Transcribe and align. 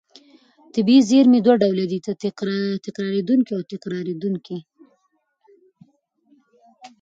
طبیعي 0.75 1.01
زېرمې 1.09 1.39
دوه 1.45 1.55
ډوله 1.61 1.85
دي: 1.91 1.97
نه 2.05 2.11
تکرارېدونکې 2.87 3.51
او 3.55 3.61
تکرارېدونکې. 3.71 4.57